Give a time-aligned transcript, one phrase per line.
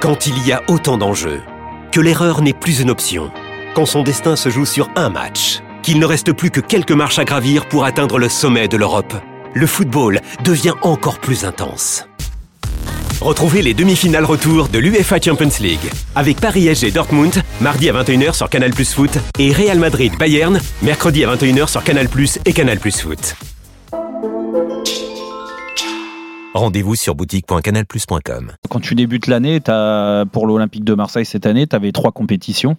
[0.00, 1.40] Quand il y a autant d'enjeux,
[1.90, 3.32] que l'erreur n'est plus une option,
[3.74, 7.18] quand son destin se joue sur un match, qu'il ne reste plus que quelques marches
[7.18, 9.14] à gravir pour atteindre le sommet de l'Europe,
[9.54, 12.04] le football devient encore plus intense.
[13.20, 18.34] Retrouvez les demi-finales retour de l'UEFA Champions League avec Paris SG Dortmund mardi à 21h
[18.34, 22.52] sur Canal Plus Foot et Real Madrid Bayern mercredi à 21h sur Canal Plus et
[22.52, 23.36] Canal Plus Foot.
[26.54, 28.52] Rendez-vous sur boutique.canalplus.com.
[28.70, 32.76] Quand tu débutes l'année, pour l'Olympique de Marseille cette année, tu avais trois compétitions.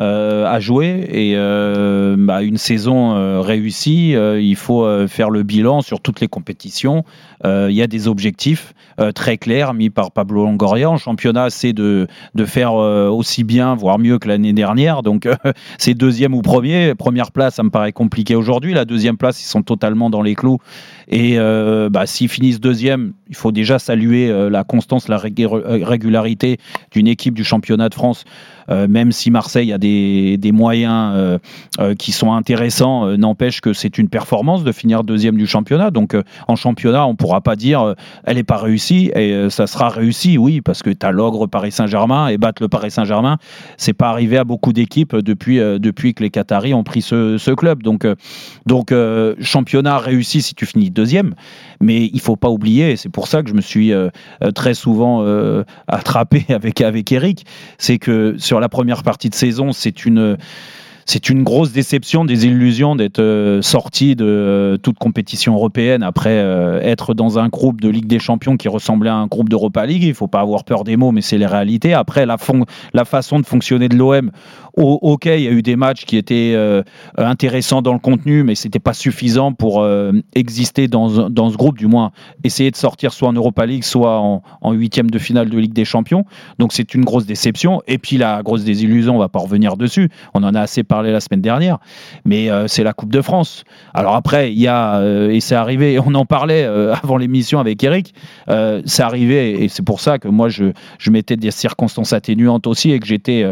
[0.00, 5.44] Euh, à jouer et euh, bah, une saison euh, réussie, euh, il faut faire le
[5.44, 7.04] bilan sur toutes les compétitions.
[7.44, 8.72] Il y a des objectifs
[9.14, 10.88] très clairs mis par Pablo Longoria.
[10.88, 12.06] En championnat, c'est de,
[12.46, 15.02] faire aussi bien, voire mieux que l'année dernière.
[15.02, 15.28] Donc,
[15.78, 16.94] c'est deuxième ou premier.
[16.94, 18.72] Première place, ça me paraît compliqué aujourd'hui.
[18.72, 20.56] La deuxième place, ils sont totalement dans les clous.
[21.08, 21.36] Et
[21.90, 25.46] bah, s'ils finissent deuxième, il faut déjà saluer la constance, la rég-
[25.84, 26.56] régularité
[26.92, 28.24] d'une équipe du championnat de France.
[28.70, 31.38] Euh, même si Marseille a des, des moyens euh,
[31.80, 35.90] euh, qui sont intéressants, n'empêche que c'est une performance de finir deuxième du championnat.
[35.90, 36.16] Donc
[36.48, 40.38] en championnat, on ne pourra pas dire elle n'est pas réussie et ça sera réussi,
[40.38, 43.38] oui, parce que tu as l'ogre Paris Saint-Germain et battre le Paris Saint-Germain,
[43.76, 47.82] c'est pas arrivé à beaucoup d'équipes depuis, depuis que les Qataris ont pris ce, club.
[47.82, 48.06] Donc,
[48.66, 48.92] donc
[49.40, 51.34] championnat réussi si tu finis deuxième,
[51.80, 53.92] mais il faut pas oublier, et c'est pour ça que je me suis
[54.54, 55.24] très souvent
[55.86, 57.46] attrapé avec, avec Eric,
[57.78, 60.36] c'est que sur la première partie de saison, c'est une
[61.06, 66.30] c'est une grosse déception, des illusions d'être euh, sorti de euh, toute compétition européenne après
[66.30, 69.86] euh, être dans un groupe de Ligue des Champions qui ressemblait à un groupe d'Europa
[69.86, 70.02] League.
[70.02, 71.92] Il faut pas avoir peur des mots, mais c'est les réalités.
[71.92, 72.36] Après, la,
[73.04, 74.30] façon de fonctionner de l'OM,
[74.76, 76.56] ok, il y a eu des matchs qui étaient
[77.16, 79.86] intéressants dans le contenu, mais c'était pas suffisant pour
[80.34, 82.12] exister dans, ce groupe, du moins
[82.44, 85.84] essayer de sortir soit en Europa League, soit en, huitième de finale de Ligue des
[85.84, 86.24] Champions.
[86.58, 87.82] Donc c'est une grosse déception.
[87.86, 90.08] Et puis la grosse désillusion, on va pas revenir dessus.
[90.34, 91.78] On en a assez parlé la semaine dernière,
[92.24, 93.64] mais euh, c'est la Coupe de France.
[93.92, 95.98] Alors après, il y a euh, et c'est arrivé.
[96.06, 98.14] On en parlait euh, avant l'émission avec Eric.
[98.84, 102.92] c'est arrivé et c'est pour ça que moi je je mettais des circonstances atténuantes aussi
[102.92, 103.44] et que j'étais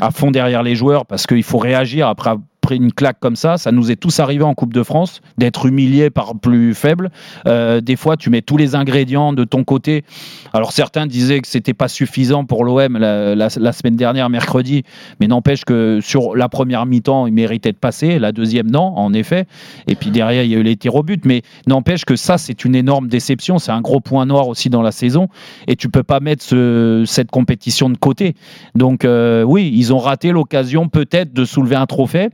[0.00, 2.34] à fond derrière les joueurs parce qu'il faut réagir après
[2.74, 6.10] une claque comme ça, ça nous est tous arrivé en Coupe de France d'être humilié
[6.10, 7.10] par plus faible.
[7.46, 10.04] Euh, des fois, tu mets tous les ingrédients de ton côté.
[10.52, 14.82] Alors certains disaient que c'était pas suffisant pour l'OM la, semaine dernière, mercredi,
[15.20, 19.12] mais n'empêche que sur la première mi-temps, il méritait de passer, la deuxième non, en
[19.12, 19.46] effet.
[19.86, 22.38] Et puis derrière, il y a eu les tirs au but, mais n'empêche que ça,
[22.38, 23.58] c'est une énorme déception.
[23.58, 25.28] C'est un gros point noir aussi dans la saison,
[25.66, 28.34] et tu peux pas mettre ce- cette compétition de côté.
[28.74, 32.28] Donc euh, oui, ils ont raté l'occasion peut-être de soulever un trophée.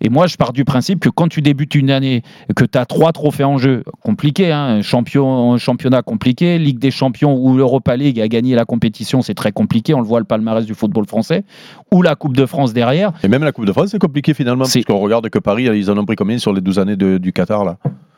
[0.00, 2.22] Et moi, je pars du principe que quand tu débutes une année,
[2.56, 7.36] que tu as trois trophées en jeu, compliqué, hein, champion, championnat compliqué, Ligue des champions
[7.36, 10.64] ou l'Europa League a gagné la compétition, c'est très compliqué, on le voit le palmarès
[10.66, 11.44] du football français,
[11.92, 13.12] ou la Coupe de France derrière.
[13.22, 15.64] Et même la Coupe de France, c'est compliqué finalement, C'est- parce qu'on regarde que Paris,
[15.74, 17.76] ils en ont pris combien sur les 12 années de- du Qatar là?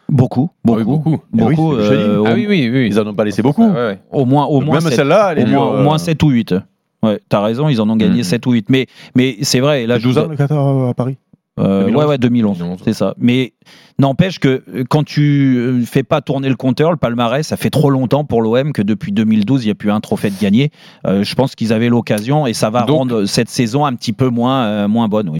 [0.08, 1.20] Beaucoup, Ah oui, beaucoup, beaucoup.
[1.36, 1.82] Eh oui, beaucoup, dis.
[1.82, 2.86] euh, Ah oui, oui, oui.
[2.86, 3.64] Ils en ont pas laissé beaucoup.
[3.68, 3.98] Ah ouais, ouais.
[4.12, 6.22] au moins, au moins même celle-là, elle est au moins, dure, au moins euh, 7
[6.22, 6.54] ou 8.
[7.02, 8.22] Ouais, t'as raison, ils en ont gagné Mhm.
[8.22, 8.70] 7 ou 8.
[8.70, 11.16] Mais, mais c'est vrai, là, là, je 12 vous- ans le Qatar à Paris?
[11.58, 12.02] Euh, 2011.
[12.04, 12.80] ouais, ouais, 2011, 2011.
[12.84, 13.14] c'est ça.
[13.18, 13.54] Mais
[13.98, 17.70] n'empêche que euh, quand tu euh, fais pas tourner le compteur, le palmarès, ça fait
[17.70, 20.70] trop longtemps pour l'OM que depuis 2012, il n'y a plus un trophée de gagné.
[21.06, 24.12] Euh, je pense qu'ils avaient l'occasion et ça va Donc- rendre cette saison un petit
[24.12, 25.28] peu moins, euh, moins bonne.
[25.30, 25.34] Oui.